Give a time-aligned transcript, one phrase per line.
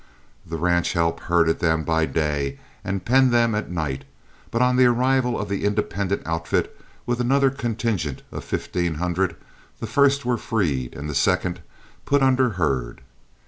[0.47, 4.03] The ranch help herded them by day and penned them at night,
[4.49, 9.35] but on the arrival of the independent outfit with another contingent of fifteen hundred
[9.79, 11.61] the first were freed and the second
[12.03, 13.01] put under herd.